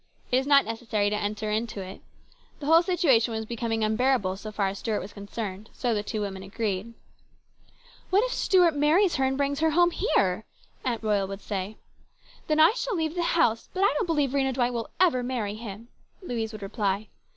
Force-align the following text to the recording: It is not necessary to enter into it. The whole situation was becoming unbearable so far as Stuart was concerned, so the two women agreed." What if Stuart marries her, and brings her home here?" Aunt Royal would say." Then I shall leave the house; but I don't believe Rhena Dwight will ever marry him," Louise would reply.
It 0.31 0.37
is 0.37 0.47
not 0.47 0.65
necessary 0.65 1.11
to 1.11 1.15
enter 1.15 1.51
into 1.51 1.79
it. 1.79 2.01
The 2.59 2.65
whole 2.65 2.81
situation 2.81 3.35
was 3.35 3.45
becoming 3.45 3.83
unbearable 3.83 4.35
so 4.35 4.51
far 4.51 4.67
as 4.69 4.79
Stuart 4.79 4.99
was 4.99 5.13
concerned, 5.13 5.69
so 5.73 5.93
the 5.93 6.01
two 6.01 6.21
women 6.21 6.41
agreed." 6.41 6.95
What 8.09 8.23
if 8.23 8.31
Stuart 8.33 8.75
marries 8.75 9.17
her, 9.17 9.25
and 9.25 9.37
brings 9.37 9.59
her 9.59 9.69
home 9.69 9.91
here?" 9.91 10.45
Aunt 10.85 11.03
Royal 11.03 11.27
would 11.27 11.41
say." 11.43 11.77
Then 12.47 12.59
I 12.59 12.71
shall 12.71 12.95
leave 12.95 13.13
the 13.13 13.21
house; 13.21 13.69
but 13.75 13.81
I 13.83 13.93
don't 13.93 14.07
believe 14.07 14.31
Rhena 14.31 14.53
Dwight 14.55 14.73
will 14.73 14.89
ever 14.99 15.21
marry 15.21 15.53
him," 15.53 15.89
Louise 16.23 16.51
would 16.51 16.63
reply. 16.63 17.09